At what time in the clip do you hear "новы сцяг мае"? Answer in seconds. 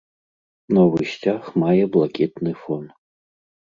0.77-1.77